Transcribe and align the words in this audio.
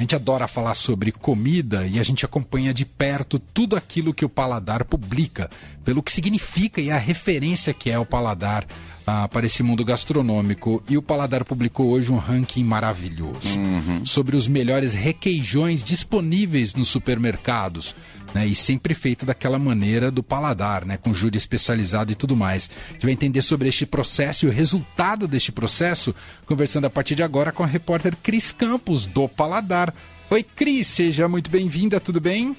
A 0.00 0.02
gente 0.02 0.16
adora 0.16 0.48
falar 0.48 0.74
sobre 0.76 1.12
comida 1.12 1.86
e 1.86 2.00
a 2.00 2.02
gente 2.02 2.24
acompanha 2.24 2.72
de 2.72 2.86
perto 2.86 3.38
tudo 3.38 3.76
aquilo 3.76 4.14
que 4.14 4.24
o 4.24 4.30
paladar 4.30 4.82
publica, 4.82 5.50
pelo 5.84 6.02
que 6.02 6.10
significa 6.10 6.80
e 6.80 6.90
a 6.90 6.96
referência 6.96 7.74
que 7.74 7.90
é 7.90 7.98
o 7.98 8.06
paladar 8.06 8.66
ah, 9.10 9.26
para 9.26 9.46
esse 9.46 9.60
mundo 9.62 9.84
gastronômico. 9.84 10.80
E 10.88 10.96
o 10.96 11.02
Paladar 11.02 11.44
publicou 11.44 11.88
hoje 11.88 12.12
um 12.12 12.16
ranking 12.16 12.62
maravilhoso 12.62 13.58
uhum. 13.58 14.06
sobre 14.06 14.36
os 14.36 14.46
melhores 14.46 14.94
requeijões 14.94 15.82
disponíveis 15.82 16.74
nos 16.74 16.88
supermercados. 16.88 17.94
Né, 18.32 18.46
e 18.46 18.54
sempre 18.54 18.94
feito 18.94 19.26
daquela 19.26 19.58
maneira 19.58 20.08
do 20.08 20.22
paladar, 20.22 20.84
né, 20.84 20.96
com 20.96 21.12
júri 21.12 21.36
especializado 21.36 22.12
e 22.12 22.14
tudo 22.14 22.36
mais. 22.36 22.70
A 22.88 22.92
gente 22.92 23.02
vai 23.02 23.12
entender 23.12 23.42
sobre 23.42 23.68
este 23.68 23.84
processo 23.84 24.46
e 24.46 24.48
o 24.48 24.52
resultado 24.52 25.26
deste 25.26 25.50
processo, 25.50 26.14
conversando 26.46 26.84
a 26.84 26.90
partir 26.90 27.16
de 27.16 27.24
agora 27.24 27.50
com 27.50 27.64
a 27.64 27.66
repórter 27.66 28.14
Cris 28.22 28.52
Campos, 28.52 29.04
do 29.04 29.28
Paladar. 29.28 29.92
Oi, 30.30 30.44
Cris, 30.44 30.86
seja 30.86 31.26
muito 31.26 31.50
bem-vinda, 31.50 31.98
tudo 31.98 32.20
bem? 32.20 32.56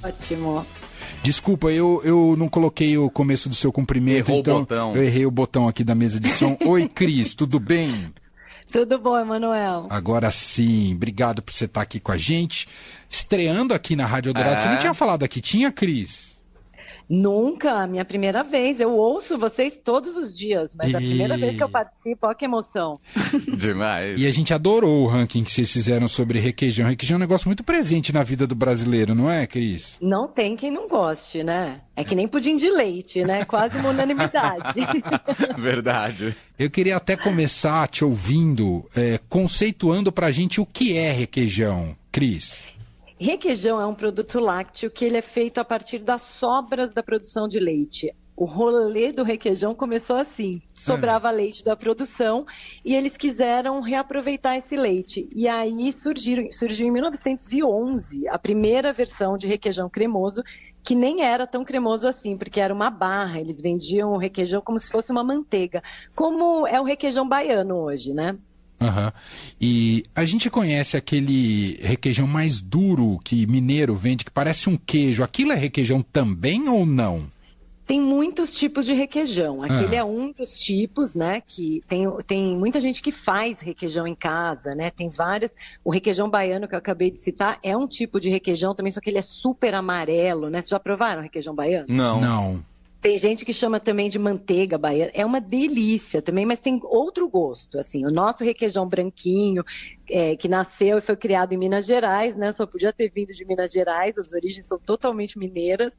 Ótimo. 0.00 0.64
Desculpa, 1.26 1.72
eu, 1.72 2.00
eu 2.04 2.36
não 2.38 2.48
coloquei 2.48 2.96
o 2.96 3.10
começo 3.10 3.48
do 3.48 3.54
seu 3.56 3.72
cumprimento, 3.72 4.28
Errou 4.28 4.38
então 4.38 4.56
o 4.58 4.60
botão. 4.60 4.94
eu 4.94 5.02
errei 5.02 5.26
o 5.26 5.30
botão 5.30 5.66
aqui 5.66 5.82
da 5.82 5.92
mesa 5.92 6.20
de 6.20 6.28
som. 6.28 6.56
Oi, 6.64 6.86
Cris, 6.94 7.34
tudo 7.34 7.58
bem? 7.58 8.14
Tudo 8.70 8.96
bom, 8.96 9.18
Emanuel? 9.18 9.88
Agora 9.90 10.30
sim, 10.30 10.94
obrigado 10.94 11.42
por 11.42 11.52
você 11.52 11.64
estar 11.64 11.82
aqui 11.82 11.98
com 11.98 12.12
a 12.12 12.16
gente. 12.16 12.68
Estreando 13.10 13.74
aqui 13.74 13.96
na 13.96 14.06
Rádio 14.06 14.32
Dourado. 14.32 14.54
É. 14.54 14.60
Você 14.60 14.68
não 14.68 14.78
tinha 14.78 14.94
falado 14.94 15.24
aqui, 15.24 15.40
tinha, 15.40 15.72
Cris? 15.72 16.35
Nunca, 17.08 17.86
minha 17.86 18.04
primeira 18.04 18.42
vez. 18.42 18.80
Eu 18.80 18.92
ouço 18.92 19.38
vocês 19.38 19.80
todos 19.82 20.16
os 20.16 20.36
dias, 20.36 20.74
mas 20.76 20.90
e... 20.90 20.96
a 20.96 20.98
primeira 20.98 21.36
vez 21.36 21.56
que 21.56 21.62
eu 21.62 21.68
participo, 21.68 22.26
olha 22.26 22.34
que 22.34 22.44
emoção. 22.44 22.98
Demais. 23.56 24.20
E 24.20 24.26
a 24.26 24.32
gente 24.32 24.52
adorou 24.52 25.04
o 25.04 25.06
ranking 25.06 25.44
que 25.44 25.52
vocês 25.52 25.72
fizeram 25.72 26.08
sobre 26.08 26.40
requeijão. 26.40 26.88
Requeijão 26.88 27.14
é 27.14 27.18
um 27.18 27.20
negócio 27.20 27.48
muito 27.48 27.62
presente 27.62 28.12
na 28.12 28.22
vida 28.22 28.46
do 28.46 28.54
brasileiro, 28.54 29.14
não 29.14 29.30
é, 29.30 29.46
Cris? 29.46 29.96
Não 30.00 30.26
tem 30.26 30.56
quem 30.56 30.70
não 30.70 30.88
goste, 30.88 31.44
né? 31.44 31.80
É 31.94 32.04
que 32.04 32.14
nem 32.14 32.26
pudim 32.28 32.56
de 32.56 32.68
leite, 32.68 33.24
né? 33.24 33.44
Quase 33.44 33.78
uma 33.78 33.90
unanimidade. 33.90 34.80
Verdade. 35.58 36.36
Eu 36.58 36.68
queria 36.68 36.96
até 36.96 37.16
começar 37.16 37.88
te 37.88 38.04
ouvindo, 38.04 38.84
é, 38.94 39.18
conceituando 39.28 40.10
pra 40.10 40.30
gente 40.30 40.60
o 40.60 40.66
que 40.66 40.96
é 40.96 41.12
requeijão, 41.12 41.96
Cris. 42.10 42.64
Requeijão 43.18 43.80
é 43.80 43.86
um 43.86 43.94
produto 43.94 44.38
lácteo 44.38 44.90
que 44.90 45.02
ele 45.02 45.16
é 45.16 45.22
feito 45.22 45.58
a 45.58 45.64
partir 45.64 46.00
das 46.00 46.20
sobras 46.20 46.92
da 46.92 47.02
produção 47.02 47.48
de 47.48 47.58
leite. 47.58 48.14
O 48.36 48.44
rolê 48.44 49.10
do 49.10 49.22
requeijão 49.22 49.74
começou 49.74 50.16
assim: 50.16 50.60
sobrava 50.74 51.30
é. 51.30 51.32
leite 51.32 51.64
da 51.64 51.74
produção 51.74 52.44
e 52.84 52.94
eles 52.94 53.16
quiseram 53.16 53.80
reaproveitar 53.80 54.58
esse 54.58 54.76
leite. 54.76 55.26
E 55.34 55.48
aí 55.48 55.90
surgiram, 55.90 56.52
surgiu 56.52 56.88
em 56.88 56.90
1911 56.90 58.28
a 58.28 58.38
primeira 58.38 58.92
versão 58.92 59.38
de 59.38 59.46
requeijão 59.46 59.88
cremoso, 59.88 60.42
que 60.82 60.94
nem 60.94 61.22
era 61.22 61.46
tão 61.46 61.64
cremoso 61.64 62.06
assim, 62.06 62.36
porque 62.36 62.60
era 62.60 62.74
uma 62.74 62.90
barra. 62.90 63.40
Eles 63.40 63.62
vendiam 63.62 64.12
o 64.12 64.18
requeijão 64.18 64.60
como 64.60 64.78
se 64.78 64.90
fosse 64.90 65.10
uma 65.10 65.24
manteiga, 65.24 65.82
como 66.14 66.66
é 66.66 66.78
o 66.78 66.84
requeijão 66.84 67.26
baiano 67.26 67.76
hoje, 67.76 68.12
né? 68.12 68.36
Uhum. 68.80 69.10
E 69.60 70.04
a 70.14 70.24
gente 70.24 70.50
conhece 70.50 70.96
aquele 70.96 71.78
requeijão 71.82 72.26
mais 72.26 72.60
duro 72.60 73.18
que 73.24 73.46
mineiro 73.46 73.94
vende, 73.94 74.24
que 74.24 74.30
parece 74.30 74.68
um 74.68 74.76
queijo. 74.76 75.22
Aquilo 75.22 75.52
é 75.52 75.56
requeijão 75.56 76.02
também 76.02 76.68
ou 76.68 76.84
não? 76.84 77.26
Tem 77.86 78.00
muitos 78.00 78.52
tipos 78.52 78.84
de 78.84 78.92
requeijão. 78.92 79.62
Aquele 79.62 79.94
ah. 79.94 80.00
é 80.00 80.04
um 80.04 80.32
dos 80.32 80.58
tipos, 80.58 81.14
né? 81.14 81.40
Que 81.40 81.82
tem, 81.86 82.04
tem 82.26 82.56
muita 82.56 82.80
gente 82.80 83.00
que 83.00 83.12
faz 83.12 83.60
requeijão 83.60 84.08
em 84.08 84.14
casa, 84.14 84.74
né? 84.74 84.90
Tem 84.90 85.08
várias. 85.08 85.54
O 85.84 85.90
requeijão 85.90 86.28
baiano 86.28 86.66
que 86.66 86.74
eu 86.74 86.78
acabei 86.78 87.12
de 87.12 87.18
citar 87.18 87.60
é 87.62 87.76
um 87.76 87.86
tipo 87.86 88.18
de 88.18 88.28
requeijão 88.28 88.74
também, 88.74 88.90
só 88.90 89.00
que 89.00 89.08
ele 89.08 89.18
é 89.18 89.22
super 89.22 89.72
amarelo, 89.72 90.50
né? 90.50 90.60
Vocês 90.60 90.70
já 90.70 90.80
provaram 90.80 91.22
requeijão 91.22 91.54
baiano? 91.54 91.86
Não. 91.88 92.20
Não. 92.20 92.64
Tem 93.00 93.16
gente 93.18 93.44
que 93.44 93.52
chama 93.52 93.78
também 93.78 94.08
de 94.08 94.18
manteiga 94.18 94.76
baiana. 94.76 95.12
É 95.14 95.24
uma 95.24 95.40
delícia 95.40 96.20
também, 96.20 96.44
mas 96.44 96.58
tem 96.58 96.80
outro 96.82 97.28
gosto. 97.28 97.78
Assim, 97.78 98.04
o 98.04 98.10
nosso 98.10 98.42
requeijão 98.42 98.88
branquinho, 98.88 99.62
é, 100.10 100.34
que 100.34 100.48
nasceu 100.48 100.98
e 100.98 101.00
foi 101.00 101.16
criado 101.16 101.52
em 101.52 101.56
Minas 101.56 101.86
Gerais, 101.86 102.34
né? 102.34 102.52
Só 102.52 102.66
podia 102.66 102.92
ter 102.92 103.10
vindo 103.14 103.32
de 103.32 103.44
Minas 103.44 103.70
Gerais, 103.70 104.16
as 104.18 104.32
origens 104.32 104.66
são 104.66 104.78
totalmente 104.78 105.38
mineiras. 105.38 105.94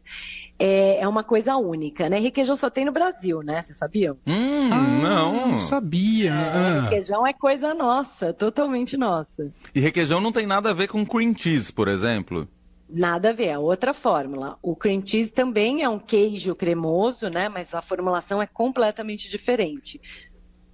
É, 0.59 0.99
é 0.99 1.07
uma 1.07 1.23
coisa 1.23 1.55
única, 1.55 2.09
né? 2.09 2.19
Requeijão 2.19 2.55
só 2.55 2.69
tem 2.69 2.83
no 2.83 2.91
Brasil, 2.91 3.41
né? 3.41 3.61
Vocês 3.61 3.77
sabiam? 3.77 4.17
Hum, 4.25 4.69
ah, 4.71 5.00
não. 5.01 5.51
Não 5.51 5.59
sabia. 5.59 6.31
É, 6.33 6.81
requeijão 6.81 7.25
é 7.25 7.33
coisa 7.33 7.73
nossa, 7.73 8.33
totalmente 8.33 8.97
nossa. 8.97 9.51
E 9.73 9.79
requeijão 9.79 10.19
não 10.19 10.31
tem 10.31 10.45
nada 10.45 10.71
a 10.71 10.73
ver 10.73 10.88
com 10.88 11.05
cream 11.05 11.33
cheese, 11.38 11.71
por 11.71 11.88
exemplo? 11.88 12.47
Nada 12.89 13.29
a 13.29 13.33
ver, 13.33 13.47
é 13.47 13.59
outra 13.59 13.93
fórmula. 13.93 14.57
O 14.61 14.75
cream 14.75 15.01
cheese 15.05 15.31
também 15.31 15.83
é 15.83 15.89
um 15.89 15.99
queijo 15.99 16.55
cremoso, 16.55 17.29
né? 17.29 17.49
Mas 17.49 17.73
a 17.73 17.81
formulação 17.81 18.41
é 18.41 18.47
completamente 18.47 19.29
diferente. 19.29 19.99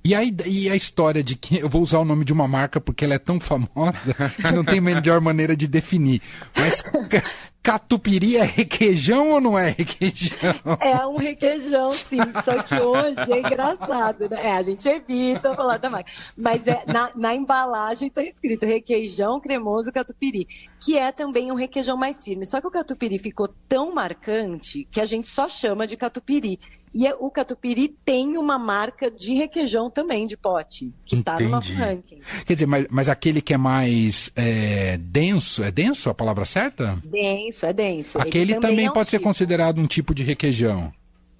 E 0.06 0.13
a, 0.13 0.22
e 0.23 0.69
a 0.69 0.75
história 0.75 1.23
de 1.23 1.35
que. 1.35 1.57
Eu 1.57 1.69
vou 1.69 1.81
usar 1.81 2.00
o 2.00 2.06
nome 2.06 2.25
de 2.25 2.34
uma 2.34 2.47
marca 2.47 2.79
porque 2.79 3.06
ela 3.06 3.13
é 3.13 3.19
tão 3.19 3.40
famosa 3.40 4.13
que 4.35 4.52
não 4.52 4.63
tem 4.63 4.81
melhor 4.81 5.22
maneira 5.22 5.56
de 5.56 5.68
definir. 5.68 6.22
Mas 6.56 6.84
catupiry 7.63 8.35
é 8.35 8.44
requeijão 8.44 9.29
ou 9.29 9.41
não 9.41 9.57
é 9.57 9.69
requeijão? 9.69 10.53
É 10.81 11.07
um 11.07 11.16
requeijão, 11.18 11.94
sim. 11.94 12.18
Só 12.44 12.62
que 12.62 12.75
hoje 12.75 13.31
é 13.31 13.40
engraçado, 13.40 14.29
né? 14.29 14.47
É, 14.47 14.51
a 14.51 14.62
gente 14.62 14.88
evita 14.88 15.53
falar 15.53 15.78
da 15.78 15.90
marca. 15.90 16.12
Mas 16.35 16.68
é, 16.68 16.84
na, 16.85 17.09
na 17.16 17.34
embalagem 17.34 18.09
está 18.09 18.22
escrito 18.22 18.66
requeijão 18.66 19.40
cremoso 19.40 19.94
catupiry, 19.94 20.46
que 20.79 20.97
é 20.97 21.12
também 21.12 21.52
um 21.52 21.56
requeijão 21.56 21.96
mais 21.96 22.22
firme. 22.22 22.46
Só 22.46 22.59
que 22.59 22.68
o 22.68 22.72
catupiry 22.72 23.18
ficou 23.18 23.47
tão 23.69 23.96
marcante 23.96 24.85
que 24.91 25.00
a 25.00 25.06
gente 25.06 25.29
só 25.29 25.47
chama 25.47 25.88
de 25.88 25.96
catupiry. 25.96 26.59
E 26.94 27.12
o 27.13 27.31
catupiry 27.31 27.96
tem 28.06 28.38
uma 28.38 28.59
marca 28.59 29.09
de 29.09 29.34
requeijão 29.34 29.90
também, 29.90 30.28
de 30.28 30.38
pote, 30.38 30.94
que 31.03 31.16
está 31.16 31.40
no 31.40 31.50
nosso 31.50 31.73
ranking. 31.73 32.22
Quer 32.46 32.53
dizer, 32.53 32.68
mas, 32.68 32.85
mas 32.88 33.09
aquele 33.09 33.41
que 33.41 33.52
é 33.52 33.57
mais 33.57 34.31
é, 34.35 34.97
denso, 34.97 35.63
é 35.63 35.72
denso 35.72 36.12
a 36.12 36.13
palavra 36.13 36.46
certa? 36.46 37.02
Denso, 37.03 37.53
é 37.62 37.74
denso. 37.74 38.18
Aquele 38.19 38.56
também, 38.56 38.69
também 38.69 38.86
é 38.86 38.90
um 38.90 38.94
pode 38.94 39.09
tipo. 39.09 39.18
ser 39.18 39.24
considerado 39.24 39.80
um 39.80 39.88
tipo 39.88 40.16
de 40.16 40.24
requeijão. 40.24 40.91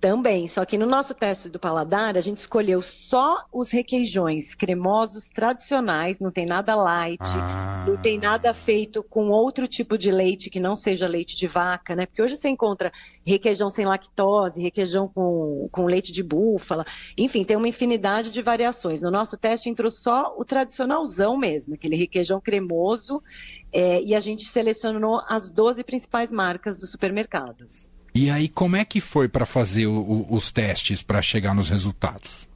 Também, 0.04 0.50
só 0.50 0.66
que 0.66 0.78
no 0.78 0.86
nosso 0.86 1.14
teste 1.14 1.48
do 1.48 1.58
paladar, 1.58 2.18
a 2.18 2.20
gente 2.20 2.36
escolheu 2.36 2.82
só 2.82 3.46
os 3.54 3.72
requeijões 3.72 4.54
cremosos 4.54 5.30
tradicionais, 5.30 6.20
não 6.20 6.30
tem 6.30 6.46
nada 6.46 6.76
light, 6.76 7.22
ah. 7.24 7.86
não 7.88 7.96
tem 7.96 8.20
nada 8.20 8.54
feito 8.54 9.02
com 9.02 9.30
outro 9.30 9.66
tipo 9.66 9.98
de 9.98 10.12
leite 10.12 10.50
que 10.50 10.60
não 10.60 10.76
seja 10.76 11.08
leite 11.08 11.38
de 11.38 11.48
vaca, 11.48 11.96
né? 11.96 12.06
Porque 12.06 12.22
hoje 12.22 12.36
você 12.36 12.50
encontra 12.50 12.92
requeijão 13.26 13.70
sem 13.70 13.86
lactose, 13.86 14.62
requeijão 14.62 15.08
com, 15.08 15.70
com 15.72 15.86
leite 15.86 16.12
de 16.12 16.22
búfala, 16.22 16.84
enfim, 17.18 17.46
tem 17.46 17.56
uma 17.56 17.70
infinidade 17.70 18.30
de 18.30 18.42
variações. 18.42 19.00
No 19.00 19.10
nosso 19.10 19.38
teste 19.38 19.70
entrou 19.70 19.90
só 19.90 20.36
o 20.38 20.44
tradicionalzão 20.44 21.38
mesmo, 21.38 21.76
aquele 21.76 21.96
requeijão 21.96 22.42
cremoso, 22.42 23.24
é, 23.72 24.02
e 24.02 24.14
a 24.14 24.20
gente 24.20 24.50
selecionou 24.50 25.22
as 25.30 25.50
12 25.50 25.82
principais 25.82 26.30
marcas 26.30 26.78
dos 26.78 26.92
supermercados. 26.92 27.93
E 28.16 28.30
aí, 28.30 28.48
como 28.48 28.76
é 28.76 28.86
que 28.86 29.02
foi 29.02 29.28
para 29.28 29.46
fazer 29.46 29.88
o, 29.88 29.96
o, 29.96 30.36
os 30.36 30.52
testes 30.52 31.02
para 31.02 31.22
chegar 31.22 31.56
nos 31.56 31.70
resultados? 31.70 32.48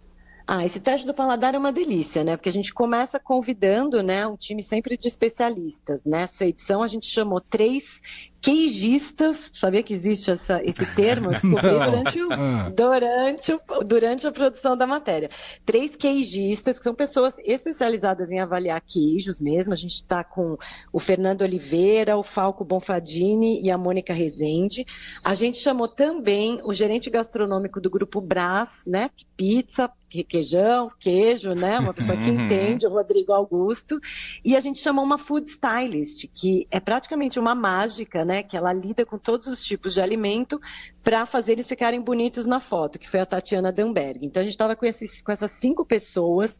Ah, 0.45 0.65
esse 0.65 0.79
teste 0.79 1.05
do 1.05 1.13
paladar 1.13 1.55
é 1.55 1.57
uma 1.57 1.73
delícia, 1.73 2.23
né? 2.23 2.37
Porque 2.37 2.47
a 2.47 2.53
gente 2.53 2.73
começa 2.73 3.19
convidando, 3.19 4.01
né, 4.01 4.25
um 4.25 4.37
time 4.37 4.63
sempre 4.63 4.95
de 4.95 5.07
especialistas. 5.07 6.05
Nessa 6.05 6.45
edição 6.45 6.81
a 6.81 6.87
gente 6.87 7.05
chamou 7.07 7.41
três 7.41 7.99
queijistas, 8.41 9.49
sabia 9.53 9.83
que 9.83 9.93
existe 9.93 10.31
essa, 10.31 10.61
esse 10.63 10.85
termo? 10.95 11.29
descobri 11.37 11.69
durante, 11.69 12.23
o, 12.23 12.33
ah. 12.33 12.71
durante, 12.75 13.53
o, 13.53 13.83
durante 13.83 14.27
a 14.27 14.31
produção 14.31 14.77
da 14.77 14.87
matéria. 14.87 15.29
Três 15.65 15.95
queijistas, 15.95 16.77
que 16.77 16.83
são 16.83 16.93
pessoas 16.93 17.37
especializadas 17.39 18.31
em 18.31 18.39
avaliar 18.39 18.81
queijos 18.81 19.39
mesmo. 19.39 19.73
A 19.73 19.75
gente 19.75 19.95
está 19.95 20.23
com 20.23 20.57
o 20.91 20.99
Fernando 20.99 21.41
Oliveira, 21.41 22.17
o 22.17 22.23
Falco 22.23 22.63
Bonfadini 22.63 23.61
e 23.61 23.71
a 23.71 23.77
Mônica 23.77 24.13
Rezende. 24.13 24.85
A 25.23 25.35
gente 25.35 25.57
chamou 25.57 25.87
também 25.87 26.61
o 26.63 26.73
gerente 26.73 27.09
gastronômico 27.09 27.81
do 27.81 27.89
Grupo 27.89 28.21
Brás, 28.21 28.69
né? 28.85 29.09
Pizza, 29.35 29.91
requeijão, 30.09 30.89
queijo, 30.99 31.53
né? 31.53 31.79
Uma 31.79 31.93
pessoa 31.93 32.17
que 32.17 32.29
uhum. 32.31 32.45
entende, 32.45 32.87
o 32.87 32.89
Rodrigo 32.89 33.33
Augusto. 33.33 33.99
E 34.43 34.55
a 34.55 34.59
gente 34.59 34.79
chamou 34.79 35.03
uma 35.03 35.17
food 35.17 35.49
stylist, 35.49 36.27
que 36.33 36.65
é 36.71 36.79
praticamente 36.79 37.39
uma 37.39 37.53
mágica, 37.53 38.23
né? 38.27 38.43
Que 38.43 38.55
ela 38.55 38.71
lida 38.71 39.05
com 39.05 39.17
todos 39.17 39.47
os 39.47 39.63
tipos 39.63 39.93
de 39.93 40.01
alimento 40.01 40.61
para 41.01 41.25
fazer 41.25 41.53
eles 41.53 41.67
ficarem 41.67 41.99
bonitos 42.01 42.45
na 42.45 42.59
foto, 42.59 42.99
que 42.99 43.09
foi 43.09 43.21
a 43.21 43.25
Tatiana 43.25 43.71
Danberg. 43.71 44.25
Então 44.25 44.41
a 44.41 44.43
gente 44.43 44.53
estava 44.53 44.75
com, 44.75 44.85
com 44.85 45.31
essas 45.31 45.51
cinco 45.51 45.85
pessoas 45.85 46.59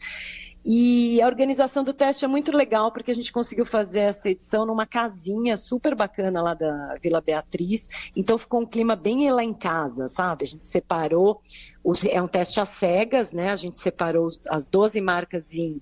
E 0.70 1.22
a 1.22 1.28
organização 1.28 1.82
do 1.82 1.94
teste 1.94 2.26
é 2.26 2.28
muito 2.28 2.52
legal, 2.52 2.92
porque 2.92 3.10
a 3.10 3.14
gente 3.16 3.32
conseguiu 3.32 3.66
fazer 3.66 4.00
essa 4.00 4.30
edição 4.30 4.66
numa 4.66 4.86
casinha 4.86 5.56
super 5.56 5.96
bacana 5.96 6.42
lá 6.42 6.54
da 6.54 6.98
Vila 7.02 7.22
Beatriz. 7.22 7.88
Então 8.14 8.38
ficou 8.38 8.60
um 8.60 8.66
clima 8.66 8.94
bem 8.94 9.32
lá 9.32 9.42
em 9.42 9.54
casa, 9.54 10.10
sabe? 10.10 10.44
A 10.44 10.48
gente 10.48 10.66
separou, 10.66 11.40
os, 11.82 12.04
é 12.04 12.22
um 12.22 12.28
teste 12.28 12.60
às 12.60 12.68
cegas, 12.68 13.32
né? 13.32 13.50
A 13.50 13.56
gente 13.56 13.78
separou 13.78 14.28
as 14.50 14.66
12 14.66 15.00
marcas 15.00 15.56
em, 15.56 15.82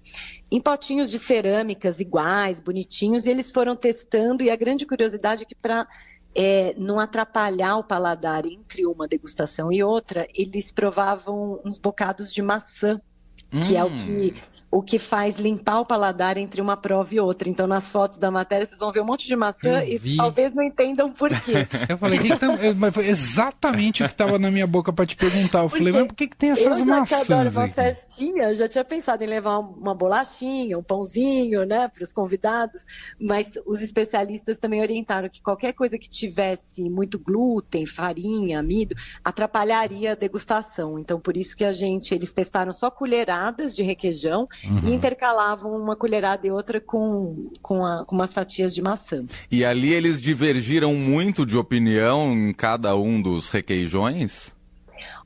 em 0.51 0.61
potinhos 0.61 1.09
de 1.09 1.17
cerâmicas 1.17 1.99
iguais, 1.99 2.59
bonitinhos, 2.59 3.25
e 3.25 3.31
eles 3.31 3.49
foram 3.49 3.75
testando. 3.75 4.43
E 4.43 4.51
a 4.51 4.55
grande 4.55 4.85
curiosidade 4.85 5.41
é 5.41 5.45
que 5.47 5.55
para 5.55 5.87
é, 6.35 6.75
não 6.77 6.99
atrapalhar 6.99 7.77
o 7.77 7.83
paladar 7.83 8.45
entre 8.45 8.85
uma 8.85 9.07
degustação 9.07 9.71
e 9.71 9.83
outra, 9.83 10.27
eles 10.35 10.71
provavam 10.71 11.59
uns 11.65 11.79
bocados 11.79 12.31
de 12.31 12.43
maçã, 12.43 13.01
que 13.49 13.73
hum. 13.73 13.77
é 13.77 13.83
o 13.83 13.95
que 13.95 14.35
hum 14.35 14.54
o 14.71 14.81
que 14.81 14.99
faz 14.99 15.37
limpar 15.37 15.79
o 15.79 15.85
paladar 15.85 16.37
entre 16.37 16.61
uma 16.61 16.75
prova 16.75 17.13
e 17.13 17.19
outra. 17.19 17.49
Então, 17.49 17.65
nas 17.65 17.89
fotos 17.89 18.17
da 18.17 18.29
matéria, 18.29 18.65
vocês 18.65 18.79
vão 18.79 18.91
ver 18.91 19.01
um 19.01 19.05
monte 19.05 19.25
de 19.25 19.35
maçã 19.35 19.83
e 19.83 20.17
talvez 20.17 20.53
não 20.53 20.63
entendam 20.63 21.09
por 21.09 21.29
quê. 21.41 21.67
Eu 21.87 21.97
falei, 21.97 22.19
que 22.19 22.29
que 22.29 22.37
tá... 22.37 22.47
mas 22.75 22.93
foi 22.93 23.05
exatamente 23.05 24.03
o 24.03 24.05
que 24.05 24.11
estava 24.11 24.37
na 24.37 24.51
minha 24.51 24.67
boca 24.67 24.91
para 24.91 25.05
te 25.05 25.15
perguntar. 25.15 25.59
Eu 25.59 25.69
falei, 25.69 25.93
mas 25.93 26.07
por 26.07 26.15
que, 26.15 26.27
que 26.27 26.35
tem 26.35 26.51
essas 26.51 26.79
eu 26.79 26.85
já 26.85 26.99
maçãs? 26.99 27.29
Eu 27.29 27.37
adoro 27.37 27.55
uma 27.55 27.69
festinha, 27.69 28.43
eu 28.49 28.55
já 28.55 28.67
tinha 28.67 28.83
pensado 28.83 29.23
em 29.23 29.27
levar 29.27 29.59
uma 29.59 29.95
bolachinha, 29.95 30.77
um 30.77 30.83
pãozinho, 30.83 31.65
né, 31.65 31.87
para 31.87 32.03
os 32.03 32.11
convidados, 32.11 32.85
mas 33.19 33.57
os 33.65 33.81
especialistas 33.81 34.57
também 34.57 34.81
orientaram 34.81 35.29
que 35.29 35.41
qualquer 35.41 35.73
coisa 35.73 35.97
que 35.97 36.09
tivesse 36.09 36.89
muito 36.89 37.17
glúten, 37.17 37.85
farinha, 37.85 38.59
amido, 38.59 38.95
atrapalharia 39.23 40.11
a 40.11 40.15
degustação. 40.15 40.99
Então, 40.99 41.19
por 41.19 41.37
isso 41.37 41.55
que 41.55 41.63
a 41.63 41.71
gente, 41.71 42.13
eles 42.13 42.33
testaram 42.33 42.71
só 42.71 42.89
colheradas 42.91 43.75
de 43.75 43.83
requeijão 43.83 44.47
uhum. 44.63 44.89
e 44.89 44.93
intercalavam 44.93 45.75
uma 45.75 45.95
colherada 45.95 46.47
e 46.47 46.51
outra 46.51 46.79
com, 46.79 47.49
com, 47.61 47.85
a, 47.85 48.05
com 48.05 48.15
umas 48.15 48.33
fatias 48.33 48.73
de 48.73 48.81
maçã. 48.81 49.25
E 49.51 49.65
ali 49.65 49.93
eles 49.93 50.21
divergiram 50.21 50.93
muito 50.95 51.45
de 51.45 51.57
opinião 51.57 52.31
em 52.31 52.53
cada 52.53 52.95
um 52.95 53.21
dos 53.21 53.49
requeijões? 53.49 54.54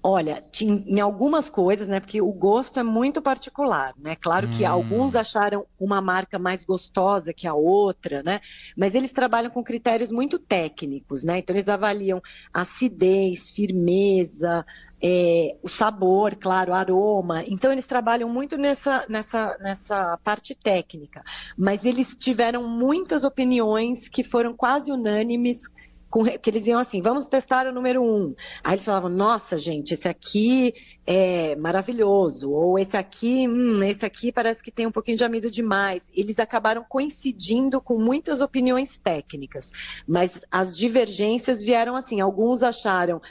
Olha, 0.02 0.44
em 0.62 1.00
algumas 1.00 1.50
coisas, 1.50 1.88
né? 1.88 2.00
Porque 2.00 2.22
o 2.22 2.32
gosto 2.32 2.80
é 2.80 2.84
muito 2.84 3.22
particular, 3.22 3.94
né? 3.98 4.16
Claro 4.16 4.48
que 4.50 4.66
hum. 4.66 4.70
alguns 4.70 5.16
acharam 5.16 5.66
uma 5.80 6.02
marca 6.02 6.40
mais 6.40 6.64
gostosa 6.64 7.34
que 7.34 7.48
a 7.48 7.54
outra, 7.54 8.24
né? 8.24 8.40
Mas 8.76 8.96
eles 8.96 9.12
trabalham 9.12 9.52
com 9.52 9.64
critérios 9.64 10.12
muito 10.12 10.40
técnicos, 10.40 11.24
né? 11.24 11.40
Então 11.40 11.56
eles 11.56 11.70
avaliam 11.70 12.22
acidez, 12.54 13.50
firmeza, 13.50 14.66
é, 15.02 15.58
o 15.64 15.70
sabor, 15.70 16.36
claro, 16.36 16.74
aroma. 16.74 17.44
Então 17.48 17.72
eles 17.72 17.88
trabalham 17.88 18.30
muito 18.30 18.58
nessa, 18.58 19.06
nessa, 19.08 19.58
nessa 19.60 20.18
parte 20.24 20.56
técnica. 20.56 21.24
Mas 21.58 21.86
eles 21.86 22.16
tiveram 22.16 22.68
muitas 22.68 23.24
opiniões 23.24 24.08
que 24.08 24.24
foram 24.24 24.56
quase 24.56 24.92
unânimes 24.92 25.68
com, 26.10 26.24
que 26.24 26.50
eles 26.50 26.68
iam 26.68 26.80
assim, 26.80 27.02
vamos 27.02 27.26
testar 27.26 27.68
o 27.68 27.74
número 27.74 28.04
um. 28.04 28.34
Aí 28.64 28.76
eles 28.76 28.86
falavam, 28.86 29.10
nossa, 29.10 29.58
gente, 29.58 29.94
esse 29.94 30.08
aqui 30.08 30.74
é 31.06 31.56
maravilhoso, 31.56 32.52
ou 32.52 32.78
esse 32.78 32.98
aqui, 32.98 33.48
hum, 33.48 33.84
esse 33.84 34.06
aqui 34.06 34.32
parece 34.32 34.64
que 34.64 34.72
tem 34.72 34.88
um 34.88 34.92
pouquinho 34.92 35.18
de 35.18 35.24
amido 35.24 35.50
demais. 35.50 36.12
Eles 36.16 36.40
acabaram 36.40 36.84
coincidindo 36.88 37.80
com 37.80 37.98
muitas 37.98 38.42
opiniões 38.42 38.98
técnicas, 38.98 39.72
mas 40.08 40.42
as 40.52 40.76
divergências 40.76 41.62
vieram 41.62 41.96
assim, 41.96 42.20
alguns 42.20 42.64
acharam 42.64 43.22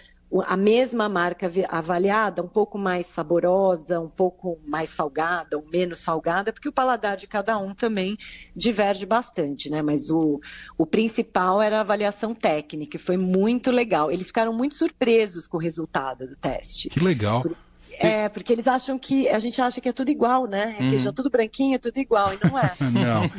a 0.45 0.57
mesma 0.57 1.09
marca 1.09 1.51
avaliada, 1.69 2.43
um 2.43 2.49
pouco 2.49 2.79
mais 2.79 3.07
saborosa, 3.07 3.99
um 3.99 4.11
pouco 4.11 4.59
mais 4.67 4.91
salgada, 4.91 5.57
ou 5.57 5.65
menos 5.73 6.01
salgada, 6.01 6.53
porque 6.53 6.69
o 6.69 6.73
paladar 6.73 7.17
de 7.17 7.27
cada 7.27 7.57
um 7.57 7.75
também 7.75 8.17
diverge 8.55 9.07
bastante, 9.07 9.71
né? 9.71 9.81
Mas 9.81 10.11
o, 10.11 10.41
o 10.77 10.85
principal 10.85 11.63
era 11.63 11.79
a 11.79 11.81
avaliação 11.81 12.35
técnica, 12.35 12.97
e 12.97 13.01
foi 13.01 13.17
muito 13.17 13.71
legal. 13.71 14.11
Eles 14.11 14.27
ficaram 14.27 14.53
muito 14.53 14.75
surpresos 14.75 15.47
com 15.47 15.57
o 15.57 15.61
resultado 15.61 16.27
do 16.27 16.37
teste. 16.37 16.91
Que 16.91 17.01
legal. 17.01 17.43
Por 17.43 17.57
é, 17.99 18.29
porque 18.29 18.53
eles 18.53 18.67
acham 18.67 18.99
que. 18.99 19.29
A 19.29 19.39
gente 19.39 19.61
acha 19.61 19.81
que 19.81 19.89
é 19.89 19.93
tudo 19.93 20.11
igual, 20.11 20.47
né? 20.47 20.75
Requeijão 20.79 21.11
uhum. 21.11 21.15
tudo 21.15 21.31
branquinho, 21.31 21.75
é 21.75 21.79
tudo 21.79 21.99
igual, 21.99 22.33
e 22.33 22.39
não 22.47 22.59
é. 22.59 22.73
não. 22.81 23.31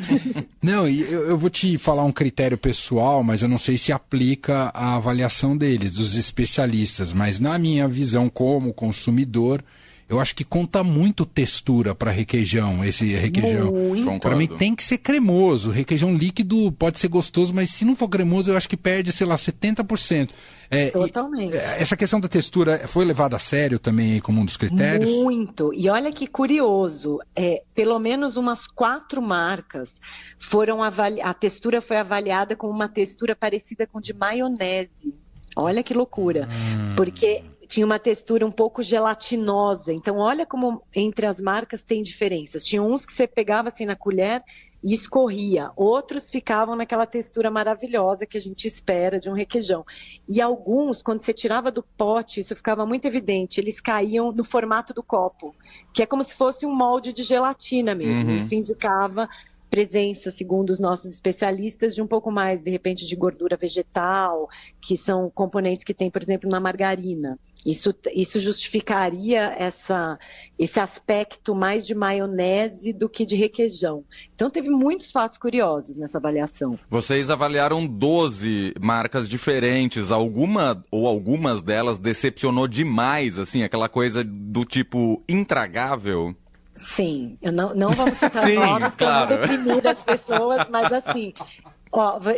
não, 0.62 0.88
e 0.88 1.00
eu, 1.00 1.28
eu, 1.28 1.38
vou 1.38 1.48
te 1.48 1.78
falar 1.78 2.04
um 2.04 2.12
critério 2.12 2.58
pessoal, 2.58 3.24
mas 3.24 3.42
eu 3.42 3.48
não 3.48 3.58
sei 3.58 3.78
se 3.78 3.92
aplica 3.92 4.70
a 4.74 4.96
avaliação 4.96 5.56
deles, 5.56 5.94
dos 5.94 6.14
especialistas. 6.14 7.12
Mas 7.12 7.38
na 7.38 7.58
minha 7.58 7.88
visão 7.88 8.28
como 8.28 8.72
consumidor, 8.74 9.64
eu 10.10 10.18
acho 10.18 10.34
que 10.34 10.42
conta 10.42 10.82
muito 10.82 11.24
textura 11.24 11.94
para 11.94 12.10
requeijão, 12.10 12.84
esse 12.84 13.14
requeijão. 13.14 13.72
Para 14.20 14.34
mim 14.34 14.48
tem 14.48 14.74
que 14.74 14.82
ser 14.82 14.98
cremoso. 14.98 15.70
Requeijão 15.70 16.12
líquido 16.12 16.72
pode 16.72 16.98
ser 16.98 17.06
gostoso, 17.06 17.54
mas 17.54 17.70
se 17.70 17.84
não 17.84 17.94
for 17.94 18.08
cremoso, 18.08 18.50
eu 18.50 18.56
acho 18.56 18.68
que 18.68 18.76
perde, 18.76 19.12
sei 19.12 19.24
lá, 19.24 19.36
70%. 19.36 20.30
É, 20.68 20.90
Totalmente. 20.90 21.54
E, 21.54 21.56
é, 21.56 21.80
essa 21.80 21.96
questão 21.96 22.18
da 22.18 22.26
textura 22.26 22.88
foi 22.88 23.04
levada 23.04 23.36
a 23.36 23.38
sério 23.38 23.78
também 23.78 24.20
como 24.20 24.40
um 24.40 24.44
dos 24.44 24.56
critérios? 24.56 25.08
Muito. 25.12 25.72
E 25.72 25.88
olha 25.88 26.10
que 26.10 26.26
curioso, 26.26 27.20
é, 27.36 27.62
pelo 27.72 27.96
menos 28.00 28.36
umas 28.36 28.66
quatro 28.66 29.22
marcas 29.22 30.00
foram 30.40 30.82
avaliadas, 30.82 31.30
a 31.30 31.34
textura 31.34 31.80
foi 31.80 31.98
avaliada 31.98 32.56
com 32.56 32.68
uma 32.68 32.88
textura 32.88 33.36
parecida 33.36 33.86
com 33.86 34.00
de 34.00 34.12
maionese. 34.12 35.14
Olha 35.54 35.84
que 35.84 35.94
loucura. 35.94 36.48
Hum. 36.50 36.94
Porque 36.96 37.44
tinha 37.70 37.86
uma 37.86 38.00
textura 38.00 38.44
um 38.44 38.50
pouco 38.50 38.82
gelatinosa. 38.82 39.92
Então, 39.92 40.18
olha 40.18 40.44
como 40.44 40.82
entre 40.92 41.24
as 41.24 41.40
marcas 41.40 41.84
tem 41.84 42.02
diferenças. 42.02 42.64
Tinha 42.64 42.82
uns 42.82 43.06
que 43.06 43.12
você 43.12 43.28
pegava 43.28 43.68
assim 43.68 43.86
na 43.86 43.94
colher 43.94 44.42
e 44.82 44.92
escorria, 44.92 45.70
outros 45.76 46.30
ficavam 46.30 46.74
naquela 46.74 47.06
textura 47.06 47.50
maravilhosa 47.50 48.26
que 48.26 48.36
a 48.36 48.40
gente 48.40 48.66
espera 48.66 49.20
de 49.20 49.30
um 49.30 49.34
requeijão. 49.34 49.84
E 50.28 50.40
alguns, 50.40 51.00
quando 51.00 51.20
você 51.20 51.32
tirava 51.32 51.70
do 51.70 51.82
pote, 51.82 52.40
isso 52.40 52.56
ficava 52.56 52.84
muito 52.84 53.06
evidente, 53.06 53.60
eles 53.60 53.80
caíam 53.80 54.32
no 54.32 54.42
formato 54.42 54.92
do 54.92 55.02
copo, 55.02 55.54
que 55.92 56.02
é 56.02 56.06
como 56.06 56.24
se 56.24 56.34
fosse 56.34 56.66
um 56.66 56.74
molde 56.74 57.12
de 57.12 57.22
gelatina 57.22 57.94
mesmo. 57.94 58.30
Uhum. 58.30 58.36
Isso 58.36 58.54
indicava 58.54 59.28
presença, 59.70 60.30
segundo 60.30 60.70
os 60.70 60.80
nossos 60.80 61.12
especialistas, 61.12 61.94
de 61.94 62.02
um 62.02 62.06
pouco 62.06 62.30
mais, 62.30 62.60
de 62.60 62.70
repente, 62.70 63.06
de 63.06 63.14
gordura 63.14 63.56
vegetal, 63.56 64.48
que 64.80 64.96
são 64.96 65.30
componentes 65.30 65.84
que 65.84 65.94
tem, 65.94 66.10
por 66.10 66.20
exemplo, 66.20 66.50
na 66.50 66.58
margarina. 66.58 67.38
Isso, 67.64 67.94
isso 68.14 68.38
justificaria 68.38 69.54
essa, 69.58 70.18
esse 70.58 70.80
aspecto 70.80 71.54
mais 71.54 71.86
de 71.86 71.94
maionese 71.94 72.92
do 72.92 73.08
que 73.08 73.26
de 73.26 73.36
requeijão. 73.36 74.04
Então, 74.34 74.48
teve 74.48 74.70
muitos 74.70 75.12
fatos 75.12 75.36
curiosos 75.36 75.98
nessa 75.98 76.18
avaliação. 76.18 76.78
Vocês 76.88 77.28
avaliaram 77.28 77.86
12 77.86 78.74
marcas 78.80 79.28
diferentes. 79.28 80.10
Alguma 80.10 80.82
ou 80.90 81.06
algumas 81.06 81.62
delas 81.62 81.98
decepcionou 81.98 82.66
demais, 82.66 83.38
assim, 83.38 83.62
aquela 83.62 83.88
coisa 83.88 84.24
do 84.24 84.64
tipo 84.64 85.22
intragável? 85.28 86.34
Sim, 86.72 87.36
eu 87.42 87.52
não, 87.52 87.74
não 87.74 87.88
vamos 87.90 88.16
citar 88.16 88.42
Sim, 88.46 88.54
nomes 88.54 88.94
claro. 88.94 89.26
para 89.26 89.36
não 89.36 89.42
deprimir 89.42 89.86
as 89.86 90.02
pessoas, 90.02 90.66
mas 90.70 90.90
assim, 90.90 91.34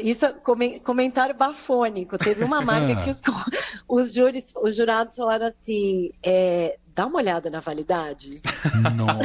isso 0.02 0.24
é 0.24 0.32
comentário 0.82 1.34
bafônico. 1.34 2.16
Teve 2.16 2.42
uma 2.42 2.62
marca 2.62 3.02
que 3.02 3.10
os, 3.10 3.20
os, 3.86 4.12
júris, 4.14 4.54
os 4.62 4.74
jurados 4.74 5.14
falaram 5.14 5.46
assim, 5.46 6.10
é, 6.22 6.78
dá 6.94 7.06
uma 7.06 7.18
olhada 7.18 7.50
na 7.50 7.60
validade. 7.60 8.40
Nossa. 8.96 9.22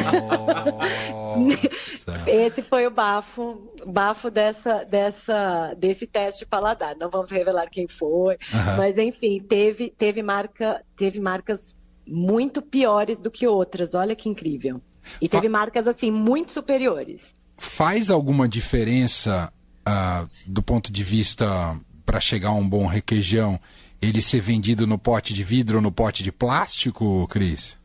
Esse 2.28 2.62
foi 2.62 2.86
o 2.86 2.92
bafo, 2.92 3.72
bafo 3.86 4.30
dessa, 4.30 4.84
dessa, 4.84 5.74
desse 5.78 6.06
teste 6.06 6.46
paladar. 6.46 6.96
Não 6.98 7.10
vamos 7.10 7.32
revelar 7.32 7.70
quem 7.70 7.88
foi, 7.88 8.36
uhum. 8.54 8.78
mas 8.78 8.98
enfim, 8.98 9.38
teve, 9.40 9.94
teve 9.98 10.22
marca, 10.22 10.84
teve 10.96 11.22
marcas 11.22 11.76
muito 12.06 12.62
piores 12.62 13.22
do 13.22 13.32
que 13.32 13.48
outras. 13.48 13.96
Olha 13.96 14.16
que 14.16 14.28
incrível. 14.28 14.82
E 15.22 15.30
teve 15.30 15.48
Fa 15.48 15.52
marcas 15.52 15.88
assim 15.88 16.12
muito 16.12 16.52
superiores. 16.52 17.34
Faz 17.58 18.10
alguma 18.12 18.48
diferença 18.48 19.52
uh, 19.88 20.30
do 20.46 20.62
ponto 20.62 20.92
de 20.92 21.04
vista 21.04 21.80
para 22.06 22.20
chegar 22.20 22.50
a 22.50 22.54
um 22.54 22.68
bom 22.68 22.86
requeijão 22.86 23.60
ele 24.02 24.22
ser 24.22 24.42
vendido 24.42 24.86
no 24.86 24.98
pote 24.98 25.34
de 25.34 25.44
vidro 25.44 25.78
ou 25.78 25.82
no 25.82 25.92
pote 25.92 26.24
de 26.24 26.32
plástico, 26.32 27.28
Cris? 27.28 27.78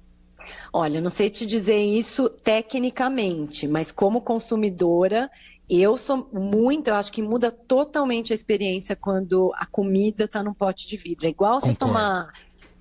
Olha, 0.73 1.01
não 1.01 1.11
sei 1.11 1.31
te 1.31 1.47
dizer 1.47 1.81
isso 1.81 2.29
tecnicamente, 2.29 3.67
mas 3.67 3.91
como 3.91 4.21
consumidora, 4.21 5.31
eu 5.69 5.97
sou 5.97 6.29
muito, 6.33 6.89
eu 6.89 6.95
acho 6.95 7.13
que 7.13 7.23
muda 7.23 7.51
totalmente 7.51 8.33
a 8.33 8.35
experiência 8.35 8.95
quando 8.95 9.53
a 9.57 9.65
comida 9.65 10.25
está 10.25 10.43
num 10.43 10.53
pote 10.53 10.87
de 10.87 10.97
vidro. 10.97 11.27
É 11.27 11.31
igual 11.31 11.61
Concordo. 11.61 11.73
você 11.73 11.79
tomar 11.79 12.33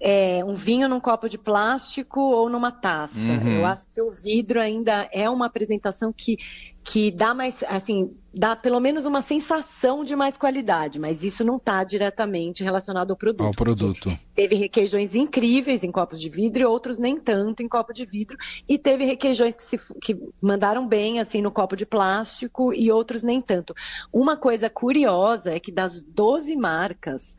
é, 0.01 0.43
um 0.43 0.55
vinho 0.55 0.89
num 0.89 0.99
copo 0.99 1.29
de 1.29 1.37
plástico 1.37 2.19
ou 2.19 2.49
numa 2.49 2.71
taça. 2.71 3.15
Uhum. 3.15 3.59
Eu 3.59 3.65
acho 3.65 3.87
que 3.87 4.01
o 4.01 4.09
vidro 4.09 4.59
ainda 4.59 5.07
é 5.13 5.29
uma 5.29 5.45
apresentação 5.45 6.11
que, 6.11 6.37
que 6.83 7.11
dá 7.11 7.33
mais, 7.33 7.63
assim, 7.67 8.11
dá 8.33 8.55
pelo 8.55 8.79
menos 8.79 9.05
uma 9.05 9.21
sensação 9.21 10.03
de 10.03 10.15
mais 10.15 10.37
qualidade, 10.37 10.99
mas 10.99 11.23
isso 11.23 11.43
não 11.43 11.57
está 11.57 11.83
diretamente 11.83 12.63
relacionado 12.63 13.11
ao 13.11 13.17
produto. 13.17 13.45
Ao 13.45 13.53
produto. 13.53 14.17
Teve 14.33 14.55
requeijões 14.55 15.13
incríveis 15.13 15.83
em 15.83 15.91
copos 15.91 16.19
de 16.19 16.29
vidro 16.29 16.63
e 16.63 16.65
outros 16.65 16.97
nem 16.97 17.19
tanto 17.19 17.61
em 17.61 17.67
copo 17.67 17.93
de 17.93 18.05
vidro, 18.05 18.37
e 18.67 18.77
teve 18.77 19.05
requeijões 19.05 19.55
que, 19.55 19.63
se, 19.63 19.77
que 20.01 20.17
mandaram 20.41 20.87
bem, 20.87 21.19
assim, 21.19 21.41
no 21.41 21.51
copo 21.51 21.75
de 21.75 21.85
plástico 21.85 22.73
e 22.73 22.91
outros 22.91 23.21
nem 23.21 23.41
tanto. 23.41 23.75
Uma 24.11 24.35
coisa 24.35 24.69
curiosa 24.69 25.53
é 25.53 25.59
que 25.59 25.71
das 25.71 26.01
12 26.01 26.55
marcas, 26.55 27.35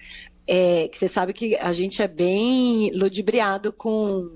é, 0.46 0.88
que 0.88 0.98
você 0.98 1.08
sabe 1.08 1.32
que 1.32 1.56
a 1.56 1.72
gente 1.72 2.02
é 2.02 2.08
bem 2.08 2.90
ludibriado 2.94 3.72
com. 3.72 4.28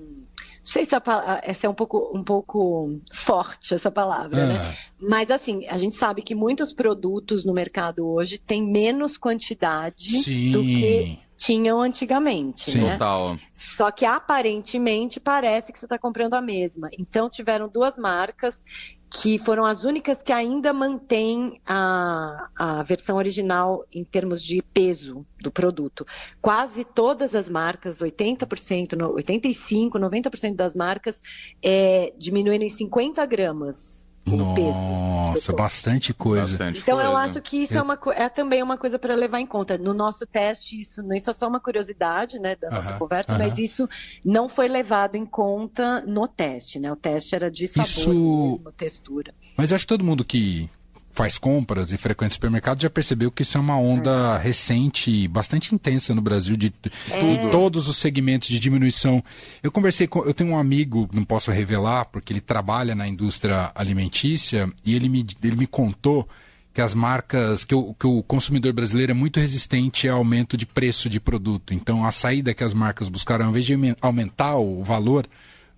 Não 0.59 0.73
sei 0.73 0.83
se 0.83 0.95
a, 0.95 1.01
essa 1.43 1.65
é 1.65 1.69
um 1.69 1.73
pouco, 1.73 2.11
um 2.13 2.23
pouco 2.23 2.99
forte, 3.13 3.73
essa 3.73 3.89
palavra, 3.89 4.45
né? 4.47 4.75
Mas, 5.01 5.29
assim, 5.29 5.67
a 5.67 5.77
gente 5.77 5.95
sabe 5.95 6.21
que 6.21 6.33
muitos 6.33 6.73
produtos 6.73 7.45
no 7.45 7.53
mercado 7.53 8.07
hoje 8.07 8.37
têm 8.37 8.63
menos 8.63 9.17
quantidade 9.17 10.23
Sim. 10.23 10.51
do 10.51 10.61
que 10.61 11.19
tinham 11.37 11.79
antigamente, 11.79 12.71
Sim, 12.71 12.79
né? 12.79 12.93
Total. 12.93 13.37
Só 13.53 13.91
que 13.91 14.03
aparentemente 14.03 15.19
parece 15.19 15.71
que 15.71 15.77
você 15.77 15.85
está 15.85 15.97
comprando 15.97 16.33
a 16.33 16.41
mesma. 16.41 16.89
Então 16.97 17.29
tiveram 17.29 17.69
duas 17.69 17.95
marcas 17.95 18.65
que 19.09 19.37
foram 19.37 19.63
as 19.63 19.83
únicas 19.83 20.21
que 20.21 20.33
ainda 20.33 20.73
mantêm 20.73 21.61
a, 21.65 22.49
a 22.57 22.83
versão 22.83 23.15
original 23.17 23.85
em 23.93 24.03
termos 24.03 24.43
de 24.43 24.61
peso 24.61 25.25
do 25.39 25.51
produto. 25.51 26.05
Quase 26.41 26.83
todas 26.83 27.33
as 27.33 27.47
marcas, 27.47 27.99
80%, 27.99 28.97
85%, 28.97 29.91
90% 29.91 30.55
das 30.55 30.75
marcas, 30.75 31.21
é, 31.61 32.13
diminuíram 32.17 32.65
em 32.65 32.69
50 32.69 33.25
gramas 33.25 34.06
o 34.35 34.55
peso. 34.55 34.79
Nossa, 34.79 35.53
bastante 35.53 36.13
coisa. 36.13 36.57
Bastante 36.57 36.79
então 36.79 36.95
coisa. 36.95 37.09
eu 37.09 37.17
acho 37.17 37.41
que 37.41 37.57
isso 37.57 37.77
é, 37.77 37.81
uma, 37.81 37.99
é 38.15 38.29
também 38.29 38.61
uma 38.61 38.77
coisa 38.77 38.97
para 38.99 39.15
levar 39.15 39.39
em 39.39 39.45
conta. 39.45 39.77
No 39.77 39.93
nosso 39.93 40.25
teste, 40.25 40.79
isso, 40.79 41.01
isso 41.13 41.29
é 41.29 41.33
só 41.33 41.47
uma 41.47 41.59
curiosidade 41.59 42.39
né, 42.39 42.55
da 42.55 42.69
nossa 42.69 42.89
uh 42.89 42.95
-huh, 42.95 42.99
conversa, 42.99 43.33
uh 43.33 43.35
-huh. 43.35 43.39
mas 43.39 43.57
isso 43.57 43.87
não 44.23 44.49
foi 44.49 44.67
levado 44.67 45.15
em 45.15 45.25
conta 45.25 46.01
no 46.01 46.27
teste. 46.27 46.79
Né? 46.79 46.91
O 46.91 46.95
teste 46.95 47.35
era 47.35 47.49
de 47.49 47.67
sabor, 47.67 47.87
isso... 47.87 48.09
mesmo, 48.09 48.73
textura. 48.75 49.33
Mas 49.57 49.71
acho 49.71 49.85
que 49.85 49.89
todo 49.89 50.03
mundo 50.03 50.23
que 50.23 50.69
faz 51.17 51.39
compras 51.39 51.91
e 51.91 51.97
frequenta 51.97 52.35
supermercado 52.35 52.79
já 52.79 52.91
percebeu 52.91 53.31
que 53.31 53.41
isso 53.41 53.57
é 53.57 53.59
uma 53.59 53.75
onda 53.75 54.37
recente, 54.37 55.27
bastante 55.27 55.73
intensa 55.73 56.13
no 56.13 56.21
Brasil, 56.21 56.55
de 56.55 56.71
é. 57.09 57.49
todos 57.49 57.87
os 57.87 57.97
segmentos 57.97 58.49
de 58.49 58.59
diminuição. 58.59 59.23
Eu 59.63 59.71
conversei 59.71 60.05
com. 60.05 60.19
Eu 60.19 60.33
tenho 60.33 60.51
um 60.51 60.59
amigo, 60.59 61.09
não 61.11 61.23
posso 61.23 61.49
revelar, 61.49 62.05
porque 62.05 62.31
ele 62.31 62.39
trabalha 62.39 62.93
na 62.93 63.07
indústria 63.07 63.71
alimentícia, 63.73 64.71
e 64.85 64.95
ele 64.95 65.09
me, 65.09 65.25
ele 65.43 65.55
me 65.55 65.65
contou 65.65 66.29
que 66.71 66.81
as 66.81 66.93
marcas, 66.93 67.65
que 67.65 67.73
o, 67.73 67.95
que 67.95 68.05
o 68.05 68.21
consumidor 68.21 68.71
brasileiro 68.71 69.11
é 69.11 69.15
muito 69.15 69.39
resistente 69.39 70.07
ao 70.07 70.19
aumento 70.19 70.55
de 70.55 70.67
preço 70.67 71.09
de 71.09 71.19
produto. 71.19 71.73
Então, 71.73 72.05
a 72.05 72.11
saída 72.11 72.53
que 72.53 72.63
as 72.63 72.75
marcas 72.75 73.09
buscaram, 73.09 73.45
ao 73.45 73.49
invés 73.49 73.65
de 73.65 73.73
aumentar 73.99 74.57
o 74.57 74.83
valor 74.83 75.25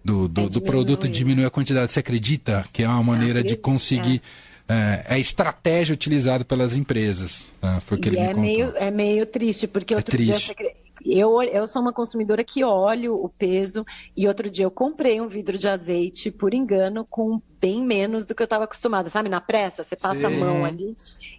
do, 0.03 0.27
do, 0.27 0.41
é 0.41 0.49
do 0.49 0.61
produto, 0.61 1.07
diminuir 1.07 1.45
a 1.45 1.49
quantidade. 1.49 1.93
Você 1.93 2.01
acredita 2.01 2.65
que 2.73 2.83
é 2.83 2.89
uma 2.89 3.01
maneira 3.01 3.41
de 3.41 3.55
conseguir 3.55 4.21
é, 4.69 5.15
é 5.15 5.19
estratégia 5.19 5.93
utilizada 5.93 6.45
pelas 6.45 6.75
empresas. 6.75 7.41
Tá? 7.59 7.81
Foi 7.81 7.97
o 7.97 8.01
que 8.01 8.09
ele 8.09 8.17
é 8.17 8.21
me 8.21 8.27
contou. 8.27 8.41
Meio, 8.41 8.73
é 8.75 8.91
meio 8.91 9.25
triste, 9.25 9.67
porque 9.67 9.93
é 9.93 9.97
outro 9.97 10.15
triste. 10.15 10.55
dia 10.55 10.73
eu, 11.05 11.41
eu 11.41 11.65
sou 11.65 11.81
uma 11.81 11.93
consumidora 11.93 12.43
que 12.43 12.63
olho 12.63 13.15
o 13.15 13.29
peso 13.29 13.85
e 14.15 14.27
outro 14.27 14.49
dia 14.49 14.65
eu 14.65 14.71
comprei 14.71 15.21
um 15.21 15.27
vidro 15.27 15.57
de 15.57 15.67
azeite 15.67 16.29
por 16.29 16.53
engano 16.53 17.05
com 17.09 17.41
bem 17.59 17.85
menos 17.85 18.25
do 18.25 18.33
que 18.33 18.41
eu 18.41 18.45
estava 18.45 18.63
acostumada, 18.63 19.09
sabe? 19.09 19.27
Na 19.27 19.41
pressa, 19.41 19.83
você 19.83 19.95
passa 19.95 20.19
Sim. 20.19 20.25
a 20.25 20.29
mão 20.29 20.65
ali. 20.65 20.95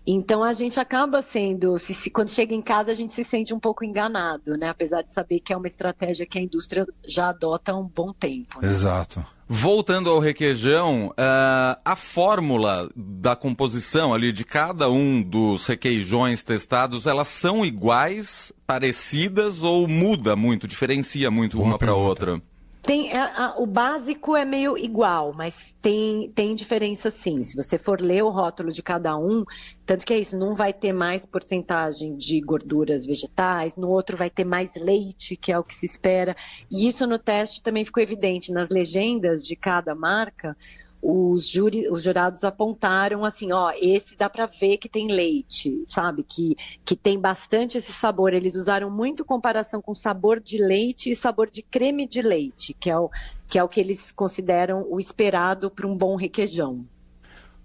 Então 0.07 0.43
a 0.43 0.53
gente 0.53 0.79
acaba 0.79 1.23
sendo, 1.23 1.79
se, 1.79 1.95
se, 1.95 2.11
quando 2.11 2.31
chega 2.31 2.55
em 2.55 2.63
casa 2.63 2.91
a 2.91 2.95
gente 2.95 3.13
se 3.13 3.25
sente 3.25 3.55
um 3.55 3.61
pouco 3.61 3.85
enganado, 3.85 4.57
né? 4.57 4.69
Apesar 4.69 5.03
de 5.03 5.13
saber 5.13 5.41
que 5.41 5.53
é 5.53 5.57
uma 5.57 5.67
estratégia 5.67 6.27
que 6.27 6.39
a 6.39 6.43
indústria 6.43 6.87
já 7.07 7.29
adota 7.29 7.73
há 7.73 7.77
um 7.77 7.87
bom 7.87 8.13
tempo. 8.13 8.61
Né? 8.61 8.71
Exato. 8.71 9.25
Voltando 9.53 10.09
ao 10.09 10.21
requeijão, 10.21 11.09
uh, 11.09 11.81
a 11.85 11.97
fórmula 11.97 12.89
da 12.95 13.35
composição 13.35 14.15
ali 14.15 14.33
de 14.33 14.45
cada 14.45 14.89
um 14.89 15.21
dos 15.21 15.65
requeijões 15.67 16.41
testados, 16.45 17.05
elas 17.05 17.27
são 17.27 17.67
iguais, 17.67 18.53
parecidas 18.65 19.61
ou 19.65 19.89
muda 19.89 20.37
muito, 20.37 20.69
diferencia 20.69 21.33
muito 21.33 21.57
Boa 21.57 21.71
uma 21.71 21.79
para 21.79 21.97
outra? 21.97 22.41
Tem, 22.83 23.13
a, 23.13 23.47
a, 23.47 23.59
o 23.61 23.67
básico 23.67 24.35
é 24.35 24.45
meio 24.45 24.77
igual, 24.77 25.33
mas 25.37 25.77
tem, 25.83 26.31
tem 26.35 26.55
diferença 26.55 27.11
sim. 27.11 27.43
Se 27.43 27.55
você 27.55 27.77
for 27.77 28.01
ler 28.01 28.25
o 28.25 28.31
rótulo 28.31 28.73
de 28.73 28.83
cada 28.83 29.17
um, 29.19 29.45
tanto 29.85 30.07
que 30.07 30.15
é 30.15 30.19
isso, 30.19 30.37
não 30.37 30.55
vai 30.55 30.73
ter 30.73 30.93
mais 30.93 31.27
porcentagem 31.27 32.17
de 32.17 32.41
gorduras 32.41 33.05
vegetais, 33.05 33.77
no 33.77 33.89
outro 33.89 34.17
vai 34.17 34.31
ter 34.31 34.45
mais 34.45 34.75
leite, 34.75 35.37
que 35.37 35.53
é 35.53 35.59
o 35.59 35.65
que 35.65 35.75
se 35.75 35.85
espera. 35.85 36.35
E 36.71 36.89
isso 36.89 37.07
no 37.07 37.19
teste 37.19 37.63
também 37.63 37.85
ficou 37.85 38.03
evidente 38.03 38.51
nas 38.51 38.71
legendas 38.71 39.45
de 39.47 39.55
cada 39.55 39.95
marca 39.95 40.57
os, 41.03 41.49
juri, 41.49 41.89
os 41.91 42.03
jurados 42.03 42.45
apontaram 42.45 43.25
assim, 43.25 43.53
ó, 43.53 43.73
esse 43.81 44.17
dá 44.17 44.29
para 44.29 44.47
ver 44.47 44.77
que 44.77 44.89
tem 44.89 45.09
leite, 45.09 45.85
sabe? 45.89 46.23
Que, 46.23 46.57
que 46.85 46.95
tem 46.95 47.19
bastante 47.19 47.79
esse 47.79 47.93
sabor. 47.93 48.35
Eles 48.35 48.55
usaram 48.55 48.91
muito 48.91 49.25
comparação 49.25 49.81
com 49.81 49.95
sabor 49.95 50.41
de 50.41 50.63
leite 50.63 51.11
e 51.11 51.17
sabor 51.17 51.51
de 51.51 51.63
creme 51.63 52.07
de 52.07 52.21
leite, 52.21 52.75
que 52.75 52.91
é 52.91 52.99
o 52.99 53.11
que, 53.49 53.59
é 53.59 53.65
o 53.65 53.69
que 53.69 53.81
eles 53.81 54.13
consideram 54.13 54.87
o 54.89 55.01
esperado 55.01 55.71
para 55.71 55.87
um 55.87 55.97
bom 55.97 56.17
requeijão. 56.17 56.87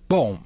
Bom, 0.08 0.39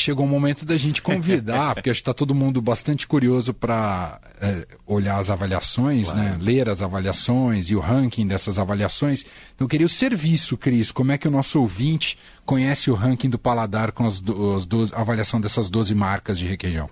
chegou 0.00 0.24
o 0.24 0.28
momento 0.28 0.64
da 0.64 0.76
gente 0.76 1.02
convidar, 1.02 1.74
porque 1.76 1.90
acho 1.90 2.00
que 2.00 2.02
está 2.02 2.14
todo 2.14 2.34
mundo 2.34 2.62
bastante 2.62 3.06
curioso 3.06 3.52
para 3.52 4.20
é, 4.40 4.66
olhar 4.86 5.18
as 5.18 5.30
avaliações, 5.30 6.10
claro. 6.10 6.20
né? 6.20 6.38
ler 6.40 6.68
as 6.68 6.82
avaliações 6.82 7.70
e 7.70 7.76
o 7.76 7.80
ranking 7.80 8.26
dessas 8.26 8.58
avaliações. 8.58 9.24
Então, 9.54 9.64
eu 9.64 9.68
queria 9.68 9.86
o 9.86 9.90
serviço, 9.90 10.56
Cris. 10.56 10.90
Como 10.90 11.12
é 11.12 11.18
que 11.18 11.28
o 11.28 11.30
nosso 11.30 11.60
ouvinte 11.60 12.18
conhece 12.44 12.90
o 12.90 12.94
ranking 12.94 13.28
do 13.28 13.38
paladar 13.38 13.92
com 13.92 14.06
as, 14.06 14.22
as 14.56 14.66
12, 14.66 14.94
a 14.94 15.00
avaliação 15.00 15.40
dessas 15.40 15.68
12 15.68 15.94
marcas 15.94 16.38
de 16.38 16.46
requeijão? 16.46 16.88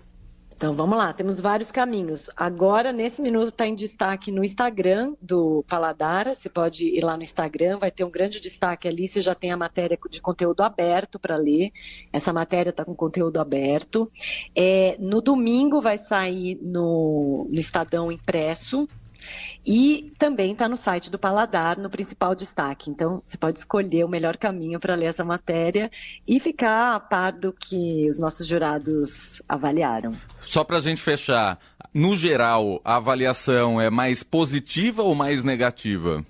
Então 0.60 0.74
vamos 0.74 0.98
lá, 0.98 1.10
temos 1.10 1.40
vários 1.40 1.72
caminhos. 1.72 2.28
Agora, 2.36 2.92
nesse 2.92 3.22
minuto, 3.22 3.48
está 3.48 3.66
em 3.66 3.74
destaque 3.74 4.30
no 4.30 4.44
Instagram 4.44 5.14
do 5.18 5.64
Paladar. 5.66 6.26
Você 6.26 6.50
pode 6.50 6.84
ir 6.84 7.02
lá 7.02 7.16
no 7.16 7.22
Instagram, 7.22 7.78
vai 7.78 7.90
ter 7.90 8.04
um 8.04 8.10
grande 8.10 8.38
destaque 8.38 8.86
ali. 8.86 9.08
Você 9.08 9.22
já 9.22 9.34
tem 9.34 9.50
a 9.52 9.56
matéria 9.56 9.98
de 10.10 10.20
conteúdo 10.20 10.62
aberto 10.62 11.18
para 11.18 11.34
ler. 11.38 11.72
Essa 12.12 12.30
matéria 12.30 12.68
está 12.68 12.84
com 12.84 12.94
conteúdo 12.94 13.40
aberto. 13.40 14.12
É, 14.54 14.98
no 15.00 15.22
domingo 15.22 15.80
vai 15.80 15.96
sair 15.96 16.58
no, 16.60 17.48
no 17.50 17.58
Estadão 17.58 18.12
impresso. 18.12 18.86
E 19.64 20.12
também 20.18 20.52
está 20.52 20.68
no 20.68 20.76
site 20.76 21.10
do 21.10 21.18
Paladar, 21.18 21.78
no 21.78 21.90
principal 21.90 22.34
destaque. 22.34 22.90
Então, 22.90 23.22
você 23.24 23.36
pode 23.36 23.58
escolher 23.58 24.04
o 24.04 24.08
melhor 24.08 24.36
caminho 24.36 24.80
para 24.80 24.94
ler 24.94 25.06
essa 25.06 25.24
matéria 25.24 25.90
e 26.26 26.40
ficar 26.40 26.94
a 26.94 27.00
par 27.00 27.32
do 27.32 27.52
que 27.52 28.08
os 28.08 28.18
nossos 28.18 28.46
jurados 28.46 29.42
avaliaram. 29.48 30.12
Só 30.40 30.64
para 30.64 30.78
a 30.78 30.80
gente 30.80 31.00
fechar, 31.00 31.58
no 31.92 32.16
geral, 32.16 32.80
a 32.84 32.96
avaliação 32.96 33.80
é 33.80 33.90
mais 33.90 34.22
positiva 34.22 35.02
ou 35.02 35.14
mais 35.14 35.44
negativa? 35.44 36.24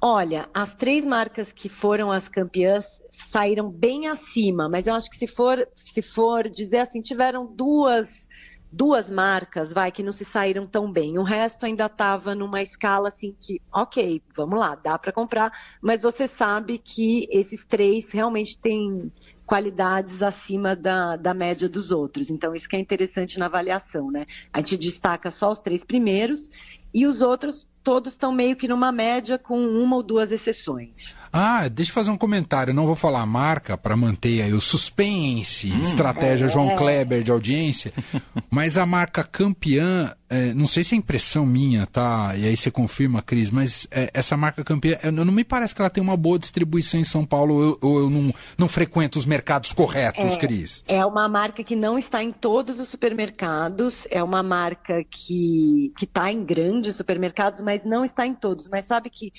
Olha, 0.00 0.48
as 0.54 0.74
três 0.74 1.04
marcas 1.04 1.52
que 1.52 1.68
foram 1.68 2.10
as 2.10 2.28
campeãs 2.28 3.02
saíram 3.12 3.68
bem 3.68 4.06
acima, 4.06 4.68
mas 4.68 4.86
eu 4.86 4.94
acho 4.94 5.10
que 5.10 5.16
se 5.16 5.26
for, 5.26 5.66
se 5.74 6.00
for 6.02 6.48
dizer 6.48 6.78
assim, 6.78 7.00
tiveram 7.00 7.46
duas 7.46 8.28
duas 8.70 9.10
marcas, 9.10 9.72
vai, 9.72 9.90
que 9.90 10.02
não 10.02 10.12
se 10.12 10.24
saíram 10.24 10.66
tão 10.66 10.90
bem. 10.90 11.18
O 11.18 11.22
resto 11.22 11.64
ainda 11.64 11.86
estava 11.86 12.34
numa 12.34 12.62
escala 12.62 13.08
assim 13.08 13.34
que, 13.38 13.60
ok, 13.72 14.22
vamos 14.34 14.58
lá, 14.58 14.74
dá 14.74 14.98
para 14.98 15.12
comprar, 15.12 15.52
mas 15.80 16.02
você 16.02 16.26
sabe 16.26 16.78
que 16.78 17.26
esses 17.30 17.64
três 17.64 18.10
realmente 18.12 18.58
têm 18.58 19.10
qualidades 19.46 20.22
acima 20.22 20.76
da, 20.76 21.16
da 21.16 21.32
média 21.32 21.68
dos 21.68 21.90
outros. 21.90 22.30
Então, 22.30 22.54
isso 22.54 22.68
que 22.68 22.76
é 22.76 22.78
interessante 22.78 23.38
na 23.38 23.46
avaliação, 23.46 24.10
né? 24.10 24.26
A 24.52 24.58
gente 24.58 24.76
destaca 24.76 25.30
só 25.30 25.50
os 25.50 25.62
três 25.62 25.82
primeiros 25.82 26.50
e 26.92 27.06
os 27.06 27.22
outros 27.22 27.66
todos 27.88 28.12
estão 28.12 28.30
meio 28.30 28.54
que 28.54 28.68
numa 28.68 28.92
média 28.92 29.38
com 29.38 29.58
uma 29.58 29.96
ou 29.96 30.02
duas 30.02 30.30
exceções. 30.30 31.16
Ah, 31.32 31.66
deixa 31.68 31.90
eu 31.90 31.94
fazer 31.94 32.10
um 32.10 32.18
comentário. 32.18 32.74
Não 32.74 32.84
vou 32.84 32.94
falar 32.94 33.22
a 33.22 33.26
marca 33.26 33.78
para 33.78 33.96
manter 33.96 34.42
aí 34.42 34.52
o 34.52 34.60
suspense, 34.60 35.72
hum, 35.72 35.82
estratégia 35.82 36.44
é, 36.44 36.48
João 36.50 36.76
Kleber 36.76 37.22
de 37.22 37.30
audiência, 37.30 37.90
mas 38.50 38.76
a 38.76 38.84
marca 38.84 39.24
campeã 39.24 40.14
é, 40.30 40.52
não 40.52 40.66
sei 40.66 40.84
se 40.84 40.94
é 40.94 40.98
impressão 40.98 41.46
minha, 41.46 41.86
tá? 41.86 42.34
E 42.36 42.46
aí 42.46 42.56
você 42.56 42.70
confirma, 42.70 43.22
Cris, 43.22 43.50
mas 43.50 43.86
é, 43.90 44.10
essa 44.12 44.36
marca 44.36 44.62
campeã, 44.62 44.98
é, 45.02 45.10
não 45.10 45.32
me 45.32 45.44
parece 45.44 45.74
que 45.74 45.80
ela 45.80 45.90
tem 45.90 46.02
uma 46.02 46.16
boa 46.16 46.38
distribuição 46.38 47.00
em 47.00 47.04
São 47.04 47.24
Paulo, 47.24 47.78
ou 47.80 47.96
eu, 47.96 48.02
eu 48.02 48.10
não, 48.10 48.34
não 48.58 48.68
frequento 48.68 49.18
os 49.18 49.24
mercados 49.24 49.72
corretos, 49.72 50.34
é, 50.34 50.36
Cris. 50.36 50.84
É 50.86 51.04
uma 51.04 51.28
marca 51.28 51.64
que 51.64 51.74
não 51.74 51.98
está 51.98 52.22
em 52.22 52.30
todos 52.30 52.78
os 52.78 52.88
supermercados, 52.88 54.06
é 54.10 54.22
uma 54.22 54.42
marca 54.42 55.02
que 55.04 55.92
está 56.00 56.30
em 56.30 56.44
grandes 56.44 56.96
supermercados, 56.96 57.60
mas 57.60 57.84
não 57.84 58.04
está 58.04 58.26
em 58.26 58.34
todos. 58.34 58.68
Mas 58.68 58.84
sabe 58.84 59.08
que 59.08 59.32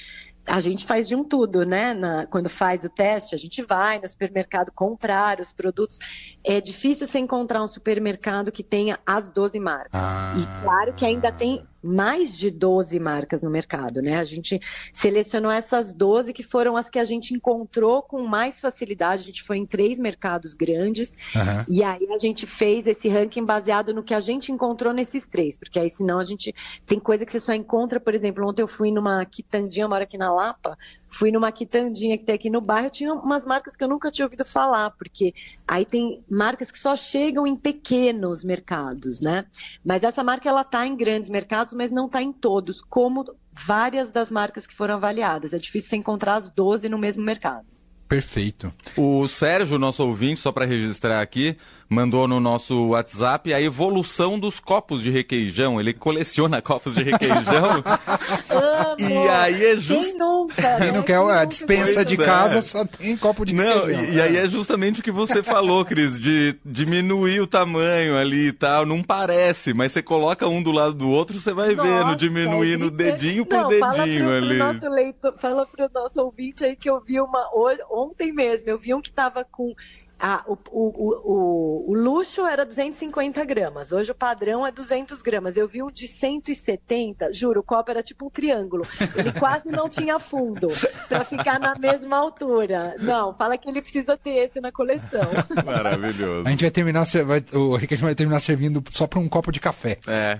a 0.49 0.59
gente 0.59 0.85
faz 0.85 1.07
de 1.07 1.15
um 1.15 1.23
tudo, 1.23 1.63
né? 1.63 1.93
Na, 1.93 2.25
quando 2.25 2.49
faz 2.49 2.83
o 2.83 2.89
teste, 2.89 3.35
a 3.35 3.37
gente 3.37 3.61
vai 3.61 3.99
no 3.99 4.07
supermercado 4.07 4.71
comprar 4.73 5.39
os 5.39 5.53
produtos. 5.53 5.99
É 6.43 6.59
difícil 6.59 7.05
você 7.05 7.19
encontrar 7.19 7.61
um 7.61 7.67
supermercado 7.67 8.51
que 8.51 8.63
tenha 8.63 8.99
as 9.05 9.29
12 9.29 9.59
marcas. 9.59 9.91
Ah. 9.93 10.33
E 10.37 10.63
claro 10.63 10.93
que 10.93 11.05
ainda 11.05 11.31
tem 11.31 11.63
mais 11.81 12.37
de 12.37 12.51
12 12.51 12.99
marcas 12.99 13.41
no 13.41 13.49
mercado, 13.49 14.01
né? 14.01 14.17
A 14.17 14.23
gente 14.23 14.59
selecionou 14.91 15.51
essas 15.51 15.93
12 15.93 16.33
que 16.33 16.43
foram 16.43 16.75
as 16.75 16.89
que 16.89 16.99
a 16.99 17.03
gente 17.03 17.33
encontrou 17.33 18.01
com 18.01 18.21
mais 18.23 18.59
facilidade. 18.59 19.23
A 19.23 19.25
gente 19.25 19.43
foi 19.43 19.57
em 19.57 19.65
três 19.65 19.99
mercados 19.99 20.53
grandes 20.53 21.13
uhum. 21.35 21.65
e 21.67 21.83
aí 21.83 22.07
a 22.13 22.17
gente 22.17 22.45
fez 22.45 22.87
esse 22.87 23.07
ranking 23.07 23.45
baseado 23.45 23.93
no 23.93 24.03
que 24.03 24.13
a 24.13 24.19
gente 24.19 24.51
encontrou 24.51 24.93
nesses 24.93 25.27
três, 25.27 25.57
porque 25.57 25.79
aí 25.79 25.89
senão 25.89 26.19
a 26.19 26.23
gente 26.23 26.53
tem 26.85 26.99
coisa 26.99 27.25
que 27.25 27.31
você 27.31 27.39
só 27.39 27.53
encontra, 27.53 27.99
por 27.99 28.13
exemplo, 28.13 28.47
ontem 28.47 28.61
eu 28.61 28.67
fui 28.67 28.91
numa 28.91 29.25
quitandinha, 29.25 29.87
moro 29.87 30.03
aqui 30.03 30.17
na 30.17 30.33
Lapa, 30.33 30.77
fui 31.07 31.31
numa 31.31 31.51
quitandinha 31.51 32.17
que 32.17 32.23
tem 32.23 32.35
aqui 32.35 32.49
no 32.49 32.61
bairro, 32.61 32.89
tinha 32.89 33.13
umas 33.13 33.45
marcas 33.45 33.75
que 33.75 33.83
eu 33.83 33.87
nunca 33.87 34.11
tinha 34.11 34.25
ouvido 34.25 34.45
falar, 34.45 34.91
porque 34.91 35.33
aí 35.67 35.85
tem 35.85 36.23
marcas 36.29 36.71
que 36.71 36.77
só 36.77 36.95
chegam 36.95 37.45
em 37.47 37.55
pequenos 37.55 38.43
mercados, 38.43 39.19
né? 39.19 39.45
Mas 39.83 40.03
essa 40.03 40.23
marca 40.23 40.49
ela 40.49 40.63
tá 40.63 40.85
em 40.85 40.95
grandes 40.95 41.29
mercados, 41.29 41.68
mas 41.73 41.91
não 41.91 42.09
tá 42.09 42.21
em 42.21 42.31
todos, 42.31 42.81
como 42.81 43.25
várias 43.51 44.11
das 44.11 44.31
marcas 44.31 44.65
que 44.65 44.73
foram 44.73 44.95
avaliadas. 44.95 45.53
É 45.53 45.57
difícil 45.57 45.89
você 45.89 45.95
encontrar 45.97 46.35
as 46.35 46.49
12 46.51 46.87
no 46.89 46.97
mesmo 46.97 47.23
mercado. 47.23 47.65
Perfeito. 48.07 48.73
O 48.97 49.27
Sérgio, 49.27 49.77
nosso 49.77 50.03
ouvinte, 50.03 50.39
só 50.39 50.51
para 50.51 50.65
registrar 50.65 51.21
aqui, 51.21 51.55
mandou 51.89 52.27
no 52.27 52.39
nosso 52.39 52.89
WhatsApp 52.89 53.51
a 53.51 53.59
evolução 53.59 54.39
dos 54.39 54.59
copos 54.59 55.01
de 55.01 55.09
requeijão. 55.09 55.79
Ele 55.79 55.91
coleciona 55.91 56.61
copos 56.61 56.93
de 56.93 57.03
requeijão. 57.03 57.83
e 58.99 59.27
aí 59.27 59.65
é 59.65 59.75
justo. 59.77 60.11
Quem 60.11 60.17
nunca? 60.17 60.77
Quem 60.77 60.91
não 60.91 61.01
quer 61.01 61.19
a 61.19 61.45
dispensa 61.45 62.05
de 62.05 62.15
casa 62.15 62.59
é. 62.59 62.61
só 62.61 62.85
tem 62.85 63.17
copo 63.17 63.43
de 63.43 63.55
não, 63.55 63.87
requeijão. 63.87 64.13
E, 64.13 64.21
aí 64.21 64.37
é 64.37 64.47
justamente 64.47 64.99
o 64.99 65.03
que 65.03 65.11
você 65.11 65.41
falou, 65.41 65.83
Cris, 65.83 66.19
de 66.19 66.55
diminuir 66.63 67.39
o 67.41 67.47
tamanho 67.47 68.15
ali 68.15 68.49
e 68.49 68.53
tal. 68.53 68.85
Não 68.85 69.01
parece, 69.01 69.73
mas 69.73 69.91
você 69.91 70.03
coloca 70.03 70.47
um 70.47 70.61
do 70.61 70.71
lado 70.71 70.93
do 70.93 71.09
outro, 71.09 71.39
você 71.39 71.53
vai 71.53 71.73
Nossa, 71.73 71.89
vendo, 71.89 72.15
diminuindo 72.15 72.85
é 72.85 72.91
dedinho 72.91 73.45
por 73.45 73.61
não, 73.61 73.67
dedinho 73.67 73.79
fala 73.79 74.03
pro, 74.03 74.31
ali. 74.31 74.57
Pro 74.57 74.73
nosso 74.73 74.89
leitor, 74.89 75.33
fala 75.39 75.65
pro 75.65 75.89
nosso 75.93 76.21
ouvinte 76.21 76.63
aí 76.63 76.75
que 76.75 76.89
eu 76.89 76.99
vi 76.99 77.19
uma 77.19 77.49
ontem 77.89 78.31
mesmo, 78.31 78.69
eu 78.69 78.77
vi 78.77 78.93
um 78.93 79.01
que 79.01 79.11
tava 79.11 79.43
com 79.43 79.73
ah, 80.19 80.43
o, 80.45 80.57
o, 80.71 80.89
o, 81.31 81.91
o, 81.91 81.93
luxo 81.95 82.45
era 82.45 82.65
250 82.65 83.45
gramas, 83.45 83.93
hoje 83.93 84.11
o 84.11 84.15
padrão 84.15 84.67
é 84.67 84.71
200 84.71 85.21
gramas. 85.21 85.55
Eu 85.55 85.67
vi 85.67 85.81
um 85.81 85.89
de 85.89 86.07
170, 86.07 87.31
juro, 87.31 87.61
o 87.61 87.63
copo 87.63 87.89
era 87.89 88.03
tipo 88.03 88.25
um 88.25 88.29
triângulo. 88.29 88.85
Ele 89.15 89.31
quase 89.31 89.69
não 89.71 89.87
tinha 89.87 90.19
fundo 90.19 90.67
para 91.07 91.23
ficar 91.23 91.57
na 91.57 91.73
mesma 91.75 92.17
altura. 92.17 92.95
Não, 92.99 93.31
fala 93.33 93.57
que 93.57 93.69
ele 93.69 93.81
precisa 93.81 94.17
ter 94.17 94.31
esse 94.31 94.59
na 94.59 94.71
coleção. 94.71 95.29
Maravilhoso. 95.65 96.45
A 96.45 96.51
gente 96.51 96.61
vai 96.61 96.71
terminar, 96.71 97.05
vai, 97.25 97.43
o 97.53 97.75
Ricardo 97.77 98.01
vai 98.01 98.15
terminar 98.15 98.39
servindo 98.41 98.83
só 98.91 99.07
para 99.07 99.19
um 99.19 99.29
copo 99.29 99.51
de 99.51 99.61
café. 99.61 99.99
É. 100.05 100.37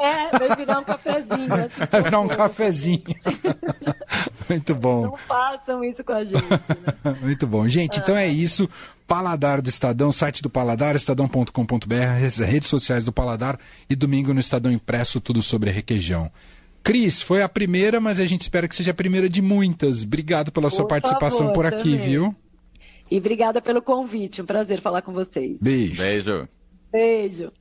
É, 0.00 0.38
vai 0.38 0.56
virar 0.56 0.78
um 0.78 0.84
cafezinho. 0.84 1.54
Assim, 1.54 1.86
vai 1.90 2.02
virar 2.02 2.20
um 2.20 2.28
cafezinho. 2.28 3.02
Muito 4.48 4.74
bom. 4.74 5.02
Não 5.02 5.16
façam 5.16 5.84
isso 5.84 6.02
com 6.04 6.12
a 6.12 6.24
gente. 6.24 6.42
Né? 6.42 7.16
Muito 7.20 7.46
bom. 7.46 7.68
Gente, 7.68 7.98
então 7.98 8.16
é 8.16 8.26
isso. 8.26 8.68
Paladar 9.06 9.62
do 9.62 9.68
Estadão, 9.68 10.12
site 10.12 10.42
do 10.42 10.50
Paladar, 10.50 10.94
estadão.com.br, 10.94 12.44
redes 12.46 12.68
sociais 12.68 13.04
do 13.04 13.12
Paladar 13.12 13.58
e 13.88 13.96
domingo 13.96 14.34
no 14.34 14.40
Estadão 14.40 14.70
Impresso, 14.70 15.20
tudo 15.20 15.40
sobre 15.40 15.70
requeijão. 15.70 16.30
Cris, 16.82 17.20
foi 17.20 17.42
a 17.42 17.48
primeira, 17.48 18.00
mas 18.00 18.20
a 18.20 18.26
gente 18.26 18.42
espera 18.42 18.68
que 18.68 18.74
seja 18.74 18.90
a 18.90 18.94
primeira 18.94 19.28
de 19.28 19.40
muitas. 19.42 20.04
Obrigado 20.04 20.52
pela 20.52 20.70
sua 20.70 20.84
por 20.84 20.88
participação 20.88 21.48
favor, 21.48 21.54
por 21.54 21.66
aqui, 21.66 21.92
também. 21.92 21.98
viu? 21.98 22.36
E 23.10 23.16
obrigada 23.16 23.60
pelo 23.60 23.80
convite. 23.80 24.42
Um 24.42 24.46
prazer 24.46 24.80
falar 24.80 25.02
com 25.02 25.12
vocês. 25.12 25.56
Beijo. 25.60 26.02
Beijo. 26.02 26.48
Beijo. 26.92 27.52